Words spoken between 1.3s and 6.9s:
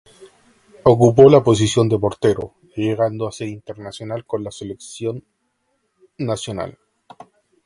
posición de portero, llegando a ser internacional con la selección nacional.